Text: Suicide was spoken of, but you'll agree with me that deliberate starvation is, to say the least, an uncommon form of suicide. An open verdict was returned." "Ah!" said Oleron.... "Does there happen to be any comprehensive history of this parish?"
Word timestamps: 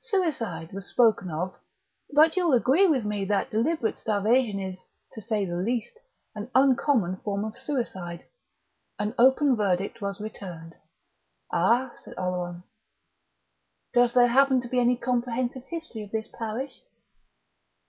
Suicide 0.00 0.72
was 0.72 0.84
spoken 0.84 1.30
of, 1.30 1.54
but 2.10 2.36
you'll 2.36 2.52
agree 2.54 2.88
with 2.88 3.04
me 3.04 3.24
that 3.24 3.50
deliberate 3.52 3.96
starvation 4.00 4.58
is, 4.58 4.84
to 5.12 5.22
say 5.22 5.44
the 5.46 5.54
least, 5.54 5.96
an 6.34 6.50
uncommon 6.56 7.18
form 7.18 7.44
of 7.44 7.56
suicide. 7.56 8.24
An 8.98 9.14
open 9.16 9.54
verdict 9.54 10.00
was 10.00 10.20
returned." 10.20 10.74
"Ah!" 11.52 11.92
said 12.04 12.14
Oleron.... 12.18 12.64
"Does 13.94 14.12
there 14.12 14.26
happen 14.26 14.60
to 14.62 14.68
be 14.68 14.80
any 14.80 14.96
comprehensive 14.96 15.62
history 15.70 16.02
of 16.02 16.10
this 16.10 16.26
parish?" 16.36 16.82